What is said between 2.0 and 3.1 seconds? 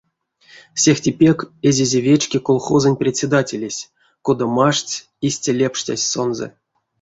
вечке колхозонь